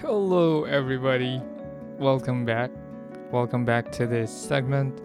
Hello, 0.00 0.64
everybody. 0.64 1.42
Welcome 1.98 2.46
back. 2.46 2.70
Welcome 3.30 3.66
back 3.66 3.92
to 3.92 4.06
this 4.06 4.32
segment. 4.32 4.98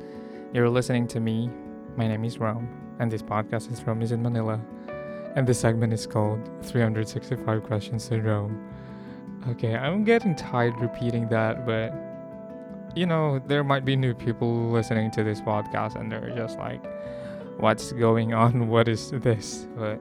You're 0.54 0.70
listening 0.70 1.06
to 1.10 1.20
me. 1.20 1.50
My 1.98 2.08
name 2.08 2.24
is 2.24 2.38
Rome, 2.38 2.70
and 3.00 3.12
this 3.12 3.22
podcast 3.22 3.70
is 3.74 3.84
Rome 3.84 4.02
is 4.02 4.14
in 4.14 4.24
Manila. 4.24 4.58
And 5.36 5.46
this 5.46 5.60
segment 5.60 5.92
is 5.92 6.08
called 6.08 6.40
365 6.64 7.64
Questions 7.64 8.08
to 8.08 8.22
Rome. 8.22 8.66
Okay, 9.50 9.76
I'm 9.76 10.06
getting 10.06 10.34
tired 10.34 10.80
repeating 10.80 11.28
that, 11.28 11.66
but 11.66 11.94
you 12.96 13.06
know, 13.06 13.40
there 13.48 13.66
might 13.66 13.84
be 13.84 13.98
new 13.98 14.14
people 14.14 14.70
listening 14.70 15.12
to 15.12 15.26
this 15.26 15.42
podcast 15.42 16.00
and 16.00 16.10
they're 16.10 16.34
just 16.38 16.58
like, 16.58 16.82
what's 17.58 17.92
going 17.92 18.34
on? 18.34 18.70
What 18.70 18.88
is 18.88 19.12
this? 19.12 19.68
But 19.76 20.00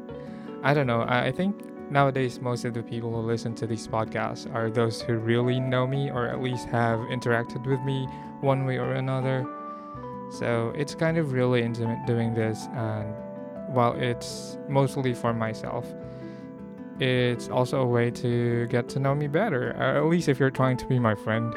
I 0.62 0.72
don't 0.72 0.86
know. 0.86 1.00
I, 1.00 1.26
I 1.26 1.32
think 1.32 1.73
nowadays 1.90 2.40
most 2.40 2.64
of 2.64 2.74
the 2.74 2.82
people 2.82 3.10
who 3.10 3.26
listen 3.26 3.54
to 3.56 3.66
these 3.66 3.86
podcasts 3.86 4.52
are 4.54 4.70
those 4.70 5.00
who 5.02 5.18
really 5.18 5.60
know 5.60 5.86
me 5.86 6.10
or 6.10 6.26
at 6.26 6.40
least 6.40 6.68
have 6.68 6.98
interacted 7.00 7.66
with 7.66 7.80
me 7.80 8.06
one 8.40 8.64
way 8.64 8.78
or 8.78 8.92
another. 8.92 9.46
So 10.38 10.72
it's 10.76 10.94
kind 10.94 11.18
of 11.18 11.32
really 11.32 11.62
intimate 11.62 12.06
doing 12.06 12.34
this 12.34 12.66
and 12.74 13.14
while 13.68 13.94
it's 13.94 14.58
mostly 14.68 15.14
for 15.14 15.32
myself, 15.32 15.86
it's 17.00 17.48
also 17.48 17.82
a 17.82 17.86
way 17.86 18.10
to 18.10 18.66
get 18.68 18.88
to 18.90 19.00
know 19.00 19.14
me 19.14 19.26
better, 19.26 19.72
at 19.72 20.04
least 20.06 20.28
if 20.28 20.38
you're 20.38 20.50
trying 20.50 20.76
to 20.76 20.86
be 20.86 20.98
my 20.98 21.14
friend. 21.14 21.54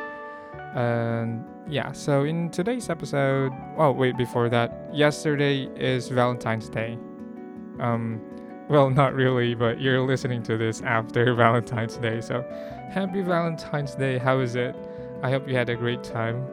And 0.76 1.46
yeah, 1.68 1.92
so 1.92 2.24
in 2.24 2.50
today's 2.50 2.90
episode, 2.90 3.52
oh 3.78 3.92
wait, 3.92 4.18
before 4.18 4.50
that, 4.50 4.90
yesterday 4.94 5.70
is 5.76 6.10
Valentine's 6.10 6.70
Day. 6.70 6.98
Um, 7.80 8.22
well, 8.70 8.90
not 8.90 9.14
really, 9.14 9.56
but 9.56 9.80
you're 9.80 10.02
listening 10.02 10.44
to 10.44 10.58
this 10.58 10.82
after 10.82 11.34
Valentine's 11.36 11.98
Day, 11.98 12.22
so 12.22 12.46
happy 12.92 13.22
Valentine's 13.22 13.96
Day. 13.96 14.18
How 14.18 14.40
is 14.40 14.56
it? 14.56 14.76
I 15.24 15.30
hope 15.30 15.48
you 15.48 15.56
had 15.56 15.70
a 15.70 15.76
great 15.76 16.04
time. 16.04 16.46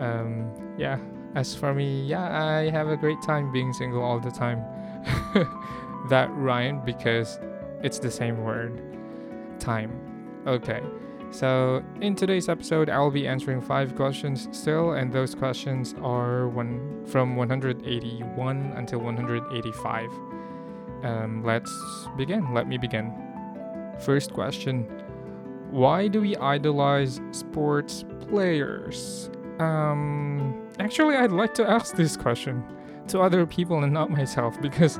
Um, 0.00 0.50
yeah, 0.78 0.98
as 1.34 1.54
for 1.54 1.74
me, 1.74 2.02
yeah, 2.02 2.44
I 2.44 2.70
have 2.70 2.88
a 2.88 2.96
great 2.96 3.20
time 3.22 3.52
being 3.52 3.72
single 3.72 4.02
all 4.02 4.18
the 4.20 4.30
time. 4.30 4.64
that 6.08 6.30
rhymed 6.32 6.84
because 6.84 7.38
it's 7.82 7.98
the 7.98 8.10
same 8.10 8.42
word. 8.42 8.80
Time. 9.60 9.92
Okay. 10.46 10.80
So, 11.30 11.82
in 12.00 12.14
today's 12.14 12.48
episode, 12.48 12.88
I'll 12.88 13.10
be 13.10 13.26
answering 13.26 13.60
five 13.60 13.96
questions 13.96 14.48
still, 14.52 14.92
and 14.92 15.12
those 15.12 15.34
questions 15.34 15.94
are 16.00 16.48
one 16.48 17.04
from 17.06 17.34
181 17.34 18.72
until 18.76 19.00
185. 19.00 20.10
Um, 21.04 21.44
let's 21.44 21.70
begin. 22.16 22.54
Let 22.54 22.66
me 22.66 22.78
begin. 22.78 23.12
First 24.00 24.32
question 24.32 24.84
Why 25.70 26.08
do 26.08 26.20
we 26.20 26.34
idolize 26.36 27.20
sports 27.30 28.04
players? 28.28 29.30
Um, 29.58 30.68
actually, 30.78 31.14
I'd 31.14 31.30
like 31.30 31.54
to 31.54 31.68
ask 31.68 31.94
this 31.94 32.16
question 32.16 32.64
to 33.08 33.20
other 33.20 33.46
people 33.46 33.82
and 33.82 33.92
not 33.92 34.10
myself 34.10 34.60
because 34.60 34.98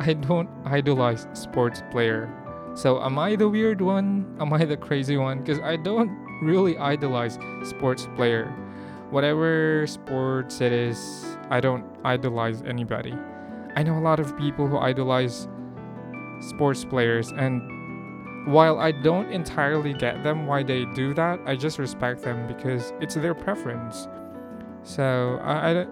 I 0.00 0.14
don't 0.14 0.50
idolize 0.64 1.26
sports 1.34 1.82
player. 1.90 2.28
So 2.74 3.00
am 3.00 3.18
I 3.18 3.36
the 3.36 3.48
weird 3.48 3.80
one? 3.80 4.36
Am 4.40 4.52
I 4.52 4.64
the 4.64 4.76
crazy 4.76 5.16
one? 5.16 5.38
Because 5.38 5.60
I 5.60 5.76
don't 5.76 6.10
really 6.42 6.76
idolize 6.76 7.38
sports 7.62 8.08
player. 8.16 8.52
Whatever 9.10 9.86
sports 9.86 10.60
it 10.60 10.72
is, 10.72 11.24
I 11.50 11.60
don't 11.60 11.84
idolize 12.04 12.62
anybody. 12.62 13.14
I 13.76 13.82
know 13.82 13.98
a 13.98 14.00
lot 14.00 14.20
of 14.20 14.36
people 14.36 14.66
who 14.66 14.78
idolize 14.78 15.48
sports 16.40 16.84
players 16.84 17.32
and 17.32 17.62
while 18.46 18.78
I 18.78 18.92
don't 18.92 19.32
entirely 19.32 19.94
get 19.94 20.22
them 20.22 20.46
why 20.46 20.62
they 20.62 20.84
do 20.94 21.14
that, 21.14 21.40
I 21.46 21.56
just 21.56 21.78
respect 21.78 22.22
them 22.22 22.46
because 22.46 22.92
it's 23.00 23.14
their 23.14 23.34
preference. 23.34 24.06
So 24.82 25.40
I, 25.42 25.80
I 25.80 25.86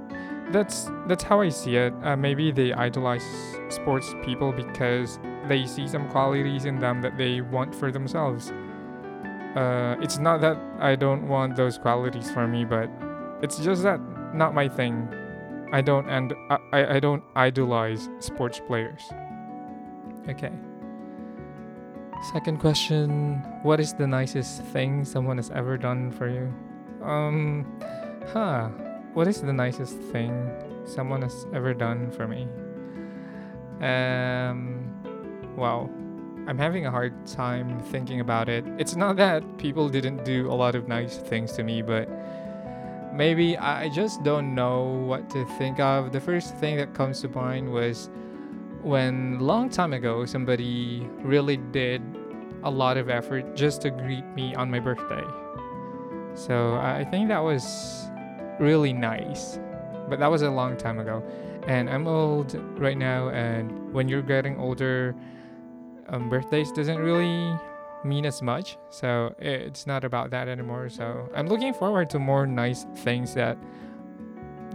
that's 0.51 0.91
that's 1.07 1.25
how 1.25 1.41
I 1.41 1.49
see 1.49 1.77
it. 1.77 1.95
Uh, 2.03 2.17
maybe 2.17 2.53
they 2.53 2.73
idolize 2.75 3.25
sports 3.71 4.15
people 4.23 4.53
because 4.53 5.19
they 5.49 5.67
see 5.67 5.89
some 5.89 6.09
qualities 6.11 6.67
in 6.67 6.79
them 6.79 7.01
that 7.01 7.17
they 7.17 7.41
want 7.41 7.75
for 7.75 7.91
themselves. 7.91 8.53
Uh, 9.57 9.97
it's 10.01 10.19
not 10.19 10.41
that 10.43 10.59
I 10.79 10.95
don't 10.95 11.29
want 11.29 11.57
those 11.57 11.79
qualities 11.79 12.31
for 12.31 12.47
me, 12.47 12.65
but 12.65 12.91
it's 13.43 13.59
just 13.59 13.83
that 13.83 14.01
not 14.35 14.55
my 14.55 14.69
thing. 14.69 15.09
I 15.73 15.81
don't 15.81 16.09
and 16.09 16.35
I, 16.73 16.97
I 16.97 17.01
don't 17.01 17.25
idolize 17.35 18.09
sports 18.21 18.61
players. 18.67 19.03
Okay. 20.29 20.53
Second 22.33 22.61
question 22.61 23.43
What 23.63 23.81
is 23.81 23.95
the 23.95 24.07
nicest 24.07 24.63
thing 24.67 25.05
someone 25.05 25.39
has 25.39 25.51
ever 25.51 25.79
done 25.79 26.13
for 26.13 26.29
you? 26.29 26.55
Um, 27.05 27.67
huh. 28.33 28.69
What 29.15 29.27
is 29.27 29.41
the 29.41 29.53
nicest 29.53 29.99
thing 30.13 30.51
someone 30.85 31.23
has 31.23 31.47
ever 31.53 31.75
done 31.75 32.11
for 32.11 32.29
me? 32.29 32.47
Um, 33.81 34.93
wow. 35.57 35.91
I'm 36.47 36.59
having 36.59 36.87
a 36.87 36.91
hard 36.91 37.27
time 37.27 37.81
thinking 37.81 38.21
about 38.21 38.49
it. 38.49 38.65
It's 38.79 38.97
not 38.97 39.17
that 39.17 39.43
people 39.59 39.89
didn't 39.89 40.25
do 40.25 40.51
a 40.51 40.55
lot 40.55 40.75
of 40.75 40.89
nice 40.89 41.17
things 41.17 41.53
to 41.53 41.63
me, 41.63 41.83
but 41.83 42.09
maybe 43.13 43.57
I 43.59 43.89
just 43.89 44.23
don't 44.23 44.55
know 44.55 44.85
what 44.85 45.29
to 45.31 45.45
think 45.59 45.81
of. 45.81 46.13
The 46.13 46.21
first 46.21 46.57
thing 46.57 46.77
that 46.77 46.95
comes 46.95 47.21
to 47.21 47.29
mind 47.29 47.73
was 47.73 48.11
when 48.83 49.39
long 49.39 49.71
time 49.71 49.93
ago 49.93 50.25
somebody 50.25 51.09
really 51.19 51.57
did 51.57 52.03
a 52.65 52.71
lot 52.71 52.97
of 52.97 53.09
effort 53.09 53.55
just 53.55 53.83
to 53.83 53.91
greet 53.91 54.25
me 54.35 54.55
on 54.55 54.71
my 54.71 54.81
birthday. 54.81 55.25
So 56.35 56.75
I 56.77 57.05
think 57.11 57.29
that 57.29 57.43
was 57.43 58.09
really 58.59 58.93
nice. 58.93 59.59
But 60.09 60.19
that 60.19 60.31
was 60.31 60.43
a 60.43 60.51
long 60.51 60.77
time 60.77 60.99
ago. 60.99 61.23
And 61.67 61.89
I'm 61.89 62.09
old 62.09 62.55
right 62.79 62.99
now, 62.99 63.29
and 63.29 63.93
when 63.93 64.09
you're 64.09 64.23
getting 64.23 64.59
older, 64.59 65.15
um, 66.09 66.29
birthdays 66.29 66.73
doesn't 66.73 66.99
really 66.99 67.57
mean 68.05 68.27
as 68.27 68.43
much. 68.43 68.79
So 68.91 69.35
it's 69.39 69.87
not 69.87 70.05
about 70.05 70.31
that 70.31 70.49
anymore. 70.49 70.89
So 70.89 71.29
I'm 71.35 71.47
looking 71.47 71.75
forward 71.75 72.11
to 72.11 72.19
more 72.19 72.47
nice 72.47 72.87
things 72.97 73.35
that 73.35 73.57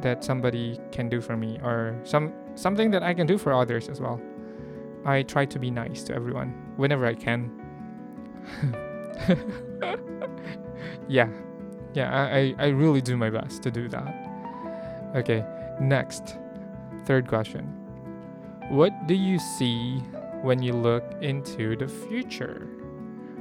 that 0.01 0.23
somebody 0.23 0.79
can 0.91 1.09
do 1.09 1.19
for 1.19 1.35
me 1.35 1.59
or 1.63 1.99
some 2.03 2.31
something 2.55 2.91
that 2.91 3.03
I 3.03 3.13
can 3.13 3.27
do 3.27 3.37
for 3.37 3.53
others 3.53 3.89
as 3.89 3.99
well. 3.99 4.21
I 5.05 5.23
try 5.23 5.45
to 5.45 5.59
be 5.59 5.71
nice 5.71 6.03
to 6.03 6.13
everyone 6.13 6.53
whenever 6.75 7.05
I 7.05 7.13
can. 7.13 7.51
yeah, 11.07 11.29
yeah, 11.93 12.13
I, 12.13 12.53
I 12.57 12.67
really 12.67 13.01
do 13.01 13.17
my 13.17 13.29
best 13.29 13.63
to 13.63 13.71
do 13.71 13.87
that. 13.89 14.13
Okay, 15.15 15.45
next. 15.79 16.37
Third 17.05 17.27
question. 17.27 17.65
What 18.69 19.07
do 19.07 19.13
you 19.15 19.39
see 19.39 19.99
when 20.41 20.61
you 20.61 20.73
look 20.73 21.03
into 21.21 21.77
the 21.77 21.87
future? 21.87 22.67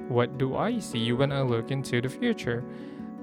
What 0.09 0.39
do 0.39 0.57
I 0.57 0.79
see 0.79 1.13
when 1.13 1.33
I 1.33 1.43
look 1.43 1.71
into 1.71 2.01
the 2.01 2.09
future? 2.09 2.63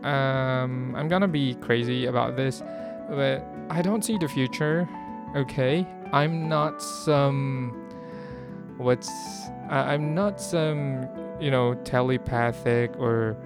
Um, 0.03 0.93
I'm 0.95 1.07
gonna 1.07 1.27
be 1.27 1.55
crazy 1.55 2.07
about 2.07 2.35
this, 2.35 2.61
but 3.09 3.45
I 3.69 3.81
don't 3.81 4.03
see 4.03 4.17
the 4.17 4.27
future. 4.27 4.87
Okay, 5.35 5.87
I'm 6.11 6.49
not 6.49 6.81
some. 6.81 7.71
What's. 8.77 9.09
I'm 9.69 10.13
not 10.13 10.41
some, 10.41 11.07
you 11.39 11.49
know, 11.49 11.73
telepathic 11.85 12.97
or 12.99 13.37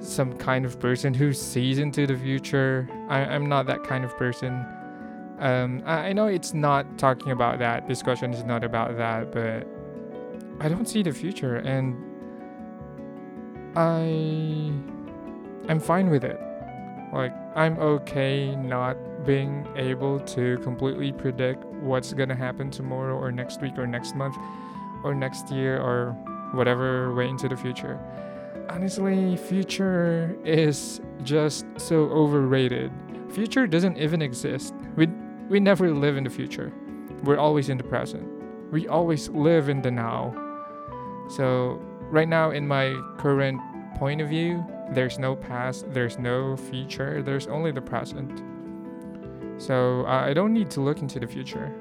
some 0.00 0.36
kind 0.36 0.64
of 0.64 0.78
person 0.80 1.14
who 1.14 1.32
sees 1.32 1.78
into 1.78 2.06
the 2.06 2.16
future. 2.16 2.88
I, 3.08 3.20
I'm 3.20 3.46
not 3.46 3.66
that 3.66 3.84
kind 3.84 4.04
of 4.04 4.16
person. 4.16 4.66
Um, 5.38 5.82
I, 5.86 6.08
I 6.08 6.12
know 6.12 6.26
it's 6.26 6.54
not 6.54 6.98
talking 6.98 7.32
about 7.32 7.58
that. 7.60 7.88
This 7.88 8.02
question 8.02 8.34
is 8.34 8.44
not 8.44 8.64
about 8.64 8.96
that, 8.98 9.32
but 9.32 9.66
I 10.60 10.68
don't 10.68 10.86
see 10.86 11.02
the 11.02 11.12
future, 11.12 11.56
and 11.56 11.96
I 13.76 14.72
I'm 15.68 15.80
fine 15.80 16.10
with 16.10 16.24
it. 16.24 16.40
Like 17.12 17.34
I'm 17.56 17.78
okay 17.78 18.54
not 18.56 18.96
being 19.24 19.66
able 19.76 20.20
to 20.20 20.58
completely 20.58 21.12
predict 21.12 21.64
what's 21.64 22.12
gonna 22.12 22.34
happen 22.34 22.70
tomorrow 22.70 23.16
or 23.16 23.30
next 23.32 23.60
week 23.60 23.78
or 23.78 23.86
next 23.86 24.14
month 24.16 24.36
or 25.04 25.14
next 25.14 25.50
year 25.50 25.80
or 25.80 26.12
whatever 26.52 27.14
way 27.14 27.28
into 27.28 27.48
the 27.48 27.56
future 27.56 27.98
honestly, 28.68 29.36
future 29.36 30.36
is 30.44 31.00
just 31.22 31.64
so 31.76 32.04
overrated. 32.10 32.92
Future 33.28 33.66
doesn't 33.66 33.96
even 33.98 34.22
exist. 34.22 34.74
We 34.96 35.06
we 35.48 35.60
never 35.60 35.92
live 35.92 36.16
in 36.16 36.24
the 36.24 36.30
future. 36.30 36.72
We're 37.22 37.38
always 37.38 37.68
in 37.68 37.78
the 37.78 37.84
present. 37.84 38.26
We 38.70 38.88
always 38.88 39.28
live 39.28 39.68
in 39.68 39.82
the 39.82 39.90
now. 39.90 40.32
So, 41.28 41.80
right 42.10 42.28
now 42.28 42.50
in 42.50 42.66
my 42.68 42.94
current 43.18 43.60
point 43.96 44.20
of 44.20 44.28
view, 44.28 44.64
there's 44.92 45.18
no 45.18 45.34
past, 45.34 45.86
there's 45.92 46.18
no 46.18 46.56
future, 46.56 47.22
there's 47.22 47.46
only 47.46 47.72
the 47.72 47.80
present. 47.80 48.42
So, 49.56 50.04
I 50.06 50.34
don't 50.34 50.52
need 50.52 50.70
to 50.72 50.80
look 50.80 51.00
into 51.00 51.18
the 51.18 51.26
future. 51.26 51.72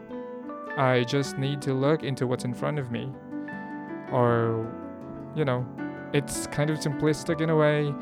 I 0.77 1.03
just 1.03 1.37
need 1.37 1.61
to 1.63 1.73
look 1.73 2.03
into 2.03 2.25
what's 2.25 2.45
in 2.45 2.53
front 2.53 2.79
of 2.79 2.91
me. 2.91 3.11
Or, 4.11 4.67
you 5.35 5.45
know, 5.45 5.65
it's 6.13 6.47
kind 6.47 6.69
of 6.69 6.79
simplistic 6.79 7.41
in 7.41 7.49
a 7.49 7.55
way, 7.55 7.93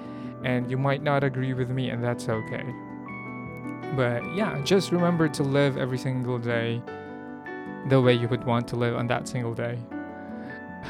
and 0.44 0.70
you 0.70 0.78
might 0.78 1.02
not 1.02 1.24
agree 1.24 1.54
with 1.54 1.70
me, 1.70 1.90
and 1.90 2.04
that's 2.04 2.30
okay. 2.30 2.64
But 3.96 4.22
yeah, 4.36 4.62
just 4.64 4.92
remember 4.92 5.28
to 5.30 5.44
live 5.44 5.78
every 5.78 5.98
single 5.98 6.38
day 6.38 6.82
the 7.90 8.00
way 8.00 8.14
you 8.14 8.28
would 8.28 8.44
want 8.46 8.68
to 8.70 8.76
live 8.76 8.96
on 8.96 9.08
that 9.08 9.28
single 9.28 9.54
day. 9.54 9.78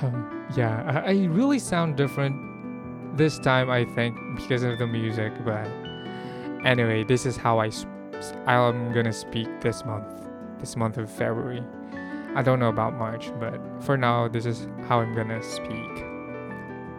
Um, 0.01 0.40
yeah, 0.55 1.03
I, 1.05 1.11
I 1.11 1.25
really 1.25 1.59
sound 1.59 1.95
different 1.95 3.17
this 3.17 3.39
time, 3.39 3.69
I 3.69 3.85
think, 3.85 4.17
because 4.35 4.63
of 4.63 4.77
the 4.79 4.87
music, 4.87 5.33
but 5.45 5.67
anyway, 6.65 7.03
this 7.03 7.25
is 7.25 7.37
how 7.37 7.59
I 7.59 7.71
I'm 8.45 8.91
gonna 8.93 9.13
speak 9.13 9.47
this 9.61 9.83
month, 9.85 10.07
this 10.59 10.75
month 10.75 10.97
of 10.97 11.09
February. 11.09 11.63
I 12.35 12.41
don't 12.41 12.59
know 12.59 12.69
about 12.69 12.93
March, 12.93 13.31
but 13.39 13.59
for 13.81 13.97
now, 13.97 14.27
this 14.27 14.45
is 14.45 14.67
how 14.87 15.01
I'm 15.01 15.15
gonna 15.15 15.41
speak. 15.43 15.91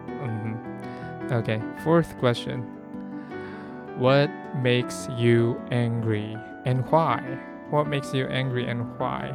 Mm-hmm. 0.07 1.33
Okay, 1.33 1.61
fourth 1.83 2.17
question. 2.19 2.61
What 3.97 4.29
makes 4.61 5.07
you 5.17 5.59
angry 5.71 6.37
and 6.65 6.85
why? 6.91 7.19
What 7.69 7.87
makes 7.87 8.13
you 8.13 8.27
angry 8.27 8.67
and 8.67 8.97
why? 8.99 9.33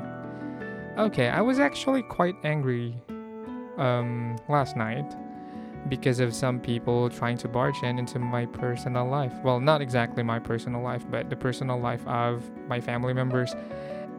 Okay, 0.98 1.28
I 1.28 1.40
was 1.40 1.58
actually 1.58 2.02
quite 2.02 2.36
angry 2.44 3.00
um, 3.78 4.36
last 4.48 4.76
night 4.76 5.16
because 5.88 6.20
of 6.20 6.34
some 6.34 6.58
people 6.60 7.08
trying 7.08 7.38
to 7.38 7.48
barge 7.48 7.82
in 7.82 7.98
into 7.98 8.18
my 8.18 8.44
personal 8.46 9.06
life. 9.06 9.32
Well, 9.42 9.60
not 9.60 9.80
exactly 9.80 10.22
my 10.22 10.38
personal 10.38 10.82
life, 10.82 11.04
but 11.10 11.30
the 11.30 11.36
personal 11.36 11.78
life 11.80 12.06
of 12.06 12.50
my 12.66 12.80
family 12.80 13.14
members, 13.14 13.54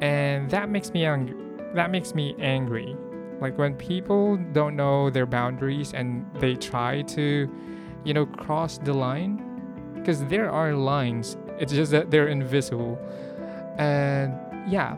and 0.02 0.50
that 0.50 0.70
makes 0.70 0.92
me 0.92 1.06
angry. 1.06 1.36
That 1.76 1.92
makes 1.92 2.16
me 2.16 2.36
angry. 2.40 2.96
Like 3.40 3.58
when 3.58 3.76
people 3.76 4.38
don't 4.54 4.76
know 4.76 5.10
their 5.10 5.26
boundaries 5.26 5.94
and 5.94 6.26
they 6.40 6.56
try 6.56 7.04
to, 7.04 7.50
you 8.04 8.14
know, 8.14 8.26
cross 8.26 8.78
the 8.80 8.94
line, 8.94 9.94
because 9.96 10.26
there 10.26 10.50
are 10.50 10.74
lines. 10.74 11.38
It's 11.60 11.74
just 11.74 11.92
that 11.92 12.10
they're 12.10 12.30
invisible, 12.30 12.98
and 13.78 14.34
yeah, 14.72 14.96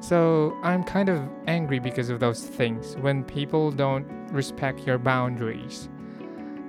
so 0.00 0.56
I'm 0.62 0.84
kind 0.84 1.08
of 1.08 1.28
angry 1.46 1.78
because 1.78 2.10
of 2.10 2.20
those 2.20 2.44
things 2.44 2.96
when 2.96 3.24
people 3.24 3.70
don't 3.70 4.06
respect 4.30 4.80
your 4.86 4.98
boundaries. 4.98 5.88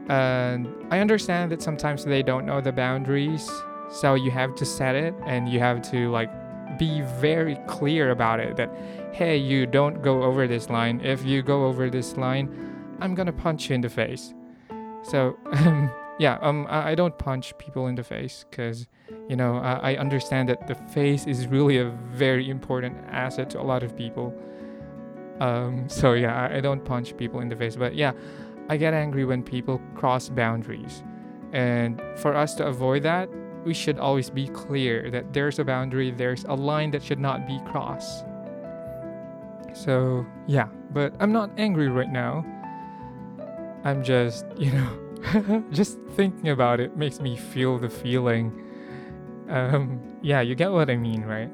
And 0.09 0.67
I 0.89 0.99
understand 0.99 1.51
that 1.51 1.61
sometimes 1.61 2.03
they 2.03 2.23
don't 2.23 2.45
know 2.45 2.61
the 2.61 2.71
boundaries, 2.71 3.49
so 3.91 4.15
you 4.15 4.31
have 4.31 4.55
to 4.55 4.65
set 4.65 4.95
it 4.95 5.13
and 5.25 5.47
you 5.47 5.59
have 5.59 5.81
to 5.91 6.09
like 6.09 6.31
be 6.79 7.01
very 7.19 7.55
clear 7.67 8.11
about 8.11 8.39
it 8.39 8.55
that 8.57 8.71
hey, 9.13 9.37
you 9.37 9.65
don't 9.65 10.01
go 10.01 10.23
over 10.23 10.47
this 10.47 10.69
line. 10.69 11.01
If 11.03 11.25
you 11.25 11.41
go 11.41 11.65
over 11.65 11.89
this 11.89 12.15
line, 12.17 12.49
I'm 12.99 13.15
to 13.15 13.33
punch 13.33 13.69
you 13.69 13.75
in 13.75 13.81
the 13.81 13.89
face. 13.89 14.33
So 15.03 15.37
yeah, 16.19 16.37
um, 16.41 16.67
I 16.69 16.95
don't 16.95 17.17
punch 17.17 17.57
people 17.57 17.87
in 17.87 17.95
the 17.95 18.03
face 18.03 18.45
because, 18.49 18.87
you 19.29 19.35
know, 19.35 19.57
I, 19.57 19.93
I 19.93 19.97
understand 19.97 20.49
that 20.49 20.67
the 20.67 20.73
face 20.73 21.27
is 21.27 21.45
really 21.45 21.77
a 21.77 21.85
very 21.85 22.49
important 22.49 22.97
asset 23.07 23.51
to 23.51 23.61
a 23.61 23.63
lot 23.63 23.83
of 23.83 23.95
people. 23.95 24.33
Um, 25.39 25.87
so 25.87 26.13
yeah, 26.13 26.35
I, 26.35 26.57
I 26.57 26.61
don't 26.61 26.83
punch 26.83 27.15
people 27.15 27.39
in 27.39 27.47
the 27.47 27.55
face, 27.55 27.75
but 27.75 27.93
yeah, 27.93 28.11
I 28.69 28.75
get 28.75 28.95
angry 28.95 29.25
when 29.25 29.43
people 29.43 29.79
cross 29.95 30.29
boundaries. 30.29 31.03
And 31.53 32.01
for 32.15 32.35
us 32.35 32.55
to 32.55 32.65
avoid 32.65 33.03
that, 33.03 33.29
we 33.63 33.73
should 33.73 33.99
always 33.99 34.31
be 34.31 34.47
clear 34.47 35.11
that 35.11 35.31
there's 35.31 35.59
a 35.59 35.63
boundary, 35.63 36.09
there's 36.09 36.43
a 36.45 36.53
line 36.55 36.89
that 36.91 37.03
should 37.03 37.19
not 37.19 37.45
be 37.47 37.59
crossed. 37.67 38.25
So, 39.73 40.25
yeah, 40.47 40.69
but 40.91 41.13
I'm 41.19 41.31
not 41.31 41.51
angry 41.57 41.87
right 41.87 42.11
now. 42.11 42.43
I'm 43.83 44.03
just, 44.03 44.45
you 44.57 44.71
know, 44.71 45.65
just 45.71 45.99
thinking 46.15 46.49
about 46.49 46.79
it 46.79 46.97
makes 46.97 47.19
me 47.19 47.37
feel 47.37 47.77
the 47.77 47.89
feeling. 47.89 48.65
Um, 49.49 49.99
yeah, 50.21 50.41
you 50.41 50.55
get 50.55 50.71
what 50.71 50.89
I 50.89 50.95
mean, 50.95 51.23
right? 51.23 51.49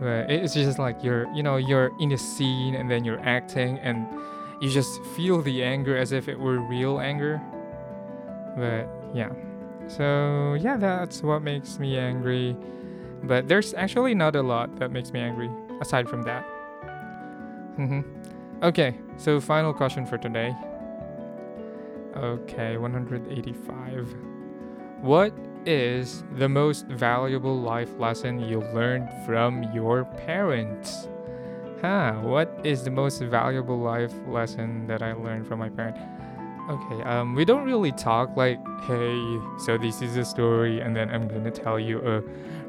But 0.00 0.30
it's 0.30 0.54
just 0.54 0.78
like 0.78 1.02
you're, 1.04 1.28
you 1.34 1.42
know, 1.42 1.56
you're 1.56 1.90
in 2.00 2.12
a 2.12 2.18
scene 2.18 2.74
and 2.74 2.90
then 2.90 3.04
you're 3.04 3.20
acting 3.20 3.78
and 3.80 4.06
you 4.62 4.70
just 4.70 5.02
feel 5.16 5.42
the 5.42 5.62
anger 5.62 5.96
as 5.96 6.12
if 6.12 6.28
it 6.28 6.38
were 6.38 6.58
real 6.58 7.00
anger. 7.00 7.40
But 8.56 8.88
yeah. 9.14 9.30
So 9.88 10.54
yeah, 10.54 10.76
that's 10.76 11.22
what 11.22 11.42
makes 11.42 11.78
me 11.78 11.98
angry. 11.98 12.56
But 13.24 13.48
there's 13.48 13.74
actually 13.74 14.14
not 14.14 14.36
a 14.36 14.42
lot 14.42 14.76
that 14.76 14.90
makes 14.90 15.12
me 15.12 15.20
angry 15.20 15.50
aside 15.80 16.08
from 16.08 16.22
that. 16.22 16.46
Mm-hmm. 17.76 18.00
Okay, 18.62 18.98
so 19.16 19.40
final 19.40 19.72
question 19.72 20.06
for 20.06 20.16
today. 20.16 20.54
Okay, 22.16 22.76
185. 22.76 24.14
What 25.00 25.32
is 25.66 26.24
the 26.36 26.48
most 26.48 26.86
valuable 26.86 27.56
life 27.58 27.90
lesson 27.98 28.40
you 28.40 28.60
learned 28.74 29.08
from 29.24 29.62
your 29.72 30.04
parents? 30.04 31.08
Huh, 31.80 32.12
what 32.22 32.60
is 32.64 32.84
the 32.84 32.90
most 32.90 33.22
valuable 33.22 33.78
life 33.78 34.12
lesson 34.26 34.86
that 34.86 35.02
I 35.02 35.12
learned 35.12 35.46
from 35.46 35.60
my 35.60 35.68
parent? 35.68 35.96
Okay, 36.68 37.02
um, 37.02 37.34
we 37.34 37.44
don't 37.44 37.64
really 37.64 37.90
talk 37.92 38.36
like, 38.36 38.58
hey, 38.82 39.40
so 39.58 39.78
this 39.78 40.02
is 40.02 40.16
a 40.16 40.24
story, 40.24 40.80
and 40.80 40.94
then 40.94 41.10
I'm 41.10 41.26
gonna 41.26 41.50
tell 41.50 41.80
you 41.80 41.98
a 42.06 42.22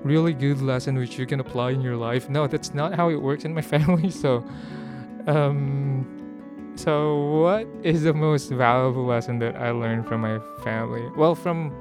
really 0.04 0.34
good 0.34 0.62
lesson 0.62 0.98
which 0.98 1.20
you 1.20 1.26
can 1.26 1.40
apply 1.40 1.72
in 1.72 1.82
your 1.82 1.98
life. 1.98 2.30
No, 2.30 2.48
that's 2.48 2.74
not 2.74 2.96
how 2.96 3.10
it 3.10 3.22
works 3.22 3.46
in 3.46 3.54
my 3.54 3.62
family. 3.74 4.10
So, 4.10 4.44
um, 5.28 6.22
so, 6.76 7.42
what 7.42 7.68
is 7.84 8.04
the 8.04 8.14
most 8.14 8.50
valuable 8.50 9.06
lesson 9.06 9.40
that 9.40 9.56
I 9.56 9.72
learned 9.72 10.08
from 10.08 10.22
my 10.22 10.40
family? 10.64 11.04
Well, 11.18 11.36
from 11.36 11.72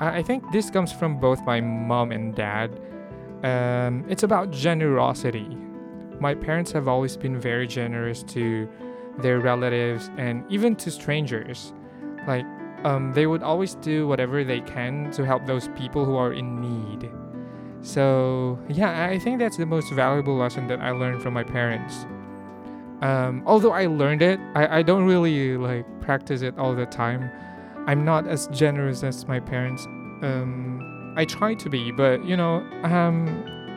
I 0.00 0.22
think 0.22 0.50
this 0.52 0.70
comes 0.70 0.92
from 0.92 1.20
both 1.20 1.44
my 1.44 1.60
mom 1.60 2.10
and 2.10 2.34
dad. 2.34 2.80
Um, 3.42 4.04
it's 4.08 4.22
about 4.22 4.50
generosity. 4.50 5.56
My 6.20 6.34
parents 6.34 6.72
have 6.72 6.88
always 6.88 7.16
been 7.16 7.38
very 7.38 7.66
generous 7.66 8.22
to 8.24 8.68
their 9.18 9.40
relatives 9.40 10.10
and 10.16 10.44
even 10.50 10.76
to 10.76 10.90
strangers. 10.90 11.72
Like, 12.26 12.46
um, 12.84 13.12
they 13.12 13.26
would 13.26 13.42
always 13.42 13.74
do 13.76 14.08
whatever 14.08 14.42
they 14.42 14.60
can 14.60 15.10
to 15.12 15.24
help 15.24 15.46
those 15.46 15.68
people 15.76 16.04
who 16.04 16.16
are 16.16 16.32
in 16.32 16.60
need. 16.60 17.10
So, 17.82 18.58
yeah, 18.68 19.06
I 19.06 19.18
think 19.18 19.38
that's 19.38 19.56
the 19.56 19.66
most 19.66 19.92
valuable 19.92 20.36
lesson 20.36 20.66
that 20.68 20.80
I 20.80 20.90
learned 20.90 21.22
from 21.22 21.34
my 21.34 21.44
parents 21.44 22.06
um, 23.02 23.42
although 23.46 23.72
I 23.72 23.86
learned 23.86 24.22
it, 24.22 24.38
I, 24.54 24.78
I 24.78 24.82
don't 24.82 25.06
really 25.06 25.56
like 25.56 25.86
practice 26.00 26.42
it 26.42 26.58
all 26.58 26.74
the 26.74 26.86
time. 26.86 27.30
I'm 27.86 28.04
not 28.04 28.26
as 28.26 28.46
generous 28.48 29.02
as 29.02 29.26
my 29.26 29.40
parents. 29.40 29.86
Um, 30.22 31.14
I 31.16 31.24
try 31.24 31.54
to 31.54 31.68
be, 31.68 31.90
but 31.90 32.24
you 32.24 32.36
know, 32.36 32.64
um, 32.84 33.26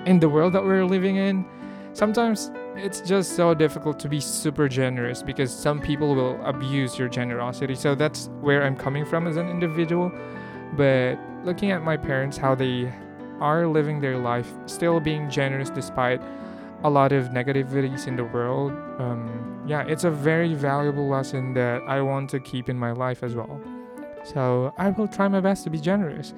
in 0.06 0.20
the 0.20 0.30
world 0.30 0.54
that 0.54 0.64
we're 0.64 0.86
living 0.86 1.16
in, 1.16 1.46
sometimes 1.94 2.52
it's 2.76 3.02
just 3.02 3.36
so 3.36 3.54
difficult 3.54 4.00
to 4.00 4.10
be 4.10 4.20
super 4.20 4.68
generous 4.68 5.22
because 5.24 5.54
some 5.54 5.80
people 5.80 6.16
will 6.16 6.44
abuse 6.44 6.98
your 6.98 7.08
generosity. 7.08 7.76
So 7.76 7.96
that's 7.96 8.30
where 8.42 8.64
I'm 8.64 8.76
coming 8.76 9.06
from 9.06 9.28
as 9.28 9.38
an 9.38 9.50
individual. 9.50 10.12
But 10.76 11.18
looking 11.44 11.72
at 11.72 11.84
my 11.84 11.98
parents, 11.98 12.38
how 12.38 12.56
they 12.56 12.92
are 13.40 13.68
living 13.68 14.00
their 14.02 14.18
life, 14.18 14.52
still 14.66 15.00
being 15.00 15.30
generous 15.30 15.70
despite 15.70 16.22
a 16.84 16.90
lot 16.90 17.12
of 17.12 17.28
negativities 17.28 18.08
in 18.08 18.16
the 18.16 18.24
world, 18.24 18.72
um, 19.00 19.64
yeah, 19.66 19.84
it's 19.84 20.04
a 20.04 20.12
very 20.12 20.54
valuable 20.54 21.08
lesson 21.08 21.54
that 21.54 21.82
I 21.88 22.02
want 22.02 22.30
to 22.32 22.40
keep 22.40 22.70
in 22.70 22.78
my 22.78 22.92
life 22.92 23.24
as 23.24 23.36
well. 23.36 23.62
So 24.24 24.74
I 24.78 24.90
will 24.90 25.08
try 25.08 25.28
my 25.28 25.40
best 25.40 25.64
to 25.66 25.70
be 25.70 25.80
generous. 25.80 26.34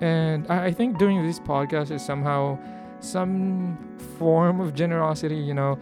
And 0.00 0.46
I, 0.48 0.72
think 0.72 0.98
doing 0.98 1.26
this 1.26 1.40
podcast 1.40 1.90
is 1.90 2.04
somehow 2.04 2.58
some 3.00 3.96
form 4.18 4.60
of 4.60 4.74
generosity, 4.74 5.36
you 5.36 5.54
know, 5.54 5.78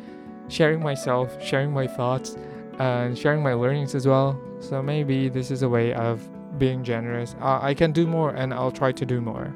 sharing 0.49 0.83
myself, 0.83 1.43
sharing 1.43 1.71
my 1.71 1.87
thoughts, 1.87 2.37
and 2.79 3.17
sharing 3.19 3.43
my 3.43 3.53
learnings 3.53 3.95
as 3.95 4.07
well. 4.07 4.41
So 4.61 4.83
maybe 4.83 5.29
this 5.29 5.51
is 5.51 5.63
a 5.63 5.69
way 5.69 5.93
of 5.93 6.27
being 6.59 6.83
generous. 6.83 7.37
Uh, 7.41 7.59
I 7.61 7.75
can 7.75 7.93
do 7.93 8.07
more 8.07 8.31
and 8.31 8.55
I'll 8.55 8.71
try 8.71 8.93
to 8.93 9.05
do 9.05 9.21
more. 9.21 9.55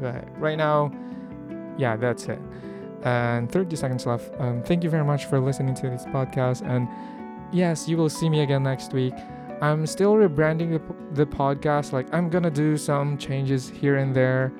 But 0.00 0.24
right 0.40 0.56
now, 0.56 0.92
yeah, 1.76 1.96
that's 1.96 2.24
it 2.24 2.38
and 3.02 3.50
30 3.50 3.76
seconds 3.76 4.06
left. 4.06 4.32
Um, 4.38 4.62
thank 4.62 4.84
you 4.84 4.90
very 4.90 5.04
much 5.04 5.26
for 5.26 5.40
listening 5.40 5.74
to 5.76 5.88
this 5.88 6.04
podcast. 6.06 6.62
And 6.66 6.88
yes, 7.52 7.88
you 7.88 7.96
will 7.96 8.10
see 8.10 8.28
me 8.28 8.40
again 8.40 8.62
next 8.62 8.92
week. 8.92 9.14
I'm 9.60 9.86
still 9.86 10.14
rebranding 10.14 10.70
the, 10.72 11.24
the 11.24 11.26
podcast. 11.26 11.92
Like, 11.92 12.12
I'm 12.12 12.30
gonna 12.30 12.50
do 12.50 12.76
some 12.76 13.18
changes 13.18 13.68
here 13.68 13.96
and 13.96 14.14
there, 14.14 14.52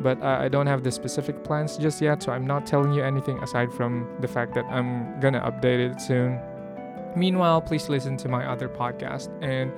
but 0.00 0.20
uh, 0.22 0.38
I 0.40 0.48
don't 0.48 0.66
have 0.66 0.82
the 0.82 0.90
specific 0.90 1.44
plans 1.44 1.76
just 1.76 2.00
yet. 2.00 2.22
So, 2.22 2.32
I'm 2.32 2.46
not 2.46 2.66
telling 2.66 2.92
you 2.92 3.02
anything 3.02 3.38
aside 3.38 3.72
from 3.72 4.08
the 4.20 4.28
fact 4.28 4.54
that 4.54 4.64
I'm 4.66 5.20
gonna 5.20 5.40
update 5.40 5.90
it 5.90 6.00
soon. 6.00 6.40
Meanwhile, 7.16 7.62
please 7.62 7.88
listen 7.88 8.16
to 8.18 8.28
my 8.28 8.46
other 8.46 8.68
podcast. 8.68 9.30
And 9.42 9.72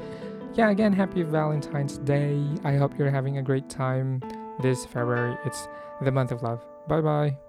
yeah, 0.55 0.71
again, 0.71 0.93
happy 0.93 1.23
Valentine's 1.23 1.99
Day. 1.99 2.43
I 2.65 2.75
hope 2.77 2.99
you're 2.99 3.11
having 3.11 3.39
a 3.39 3.43
great 3.43 3.69
time 3.69 4.21
this 4.61 4.85
February. 4.85 5.37
It's 5.45 5.69
the 6.03 6.11
month 6.11 6.33
of 6.33 6.43
love. 6.43 6.65
Bye 6.89 7.01
bye. 7.01 7.48